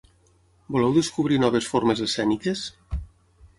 Voleu 0.75 0.95
descobrir 0.95 1.37
noves 1.45 1.69
formes 1.75 2.03
escèniques? 2.09 2.67